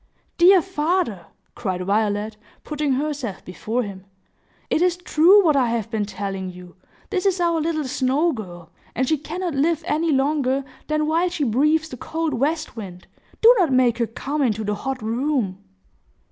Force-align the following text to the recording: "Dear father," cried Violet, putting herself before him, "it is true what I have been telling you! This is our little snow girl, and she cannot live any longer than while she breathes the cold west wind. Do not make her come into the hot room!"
"Dear 0.39 0.63
father," 0.63 1.27
cried 1.53 1.85
Violet, 1.85 2.35
putting 2.63 2.93
herself 2.93 3.45
before 3.45 3.83
him, 3.83 4.05
"it 4.67 4.81
is 4.81 4.97
true 4.97 5.45
what 5.45 5.55
I 5.55 5.69
have 5.69 5.91
been 5.91 6.05
telling 6.07 6.49
you! 6.49 6.75
This 7.11 7.27
is 7.27 7.39
our 7.39 7.61
little 7.61 7.83
snow 7.83 8.31
girl, 8.31 8.71
and 8.95 9.07
she 9.07 9.15
cannot 9.19 9.53
live 9.53 9.83
any 9.85 10.11
longer 10.11 10.65
than 10.87 11.05
while 11.05 11.29
she 11.29 11.43
breathes 11.43 11.87
the 11.89 11.97
cold 11.97 12.33
west 12.33 12.75
wind. 12.75 13.05
Do 13.41 13.55
not 13.59 13.71
make 13.71 13.99
her 13.99 14.07
come 14.07 14.41
into 14.41 14.63
the 14.63 14.73
hot 14.73 15.03
room!" 15.03 15.59